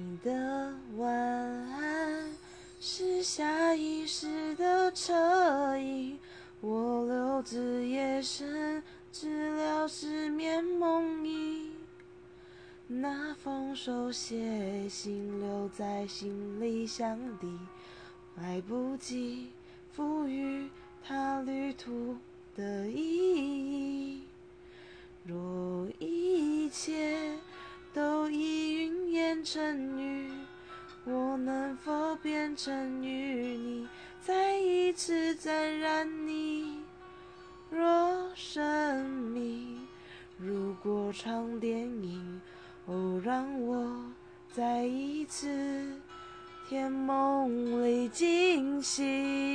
[0.00, 2.30] 你的晚安
[2.80, 6.16] 是下意识的侧影，
[6.60, 8.80] 我留至夜深，
[9.10, 11.72] 治疗失眠梦呓。
[12.86, 17.58] 那封手写信留在行李箱底，
[18.36, 19.50] 来不及
[19.90, 20.70] 赋予
[29.50, 30.30] 成雨，
[31.04, 33.88] 我能否变成与你
[34.20, 36.82] 再一次沾染你？
[37.70, 39.80] 若生命
[40.36, 42.40] 如过场电影。
[42.84, 44.12] 哦，让我
[44.52, 45.98] 再一次
[46.68, 49.47] 甜梦里惊醒。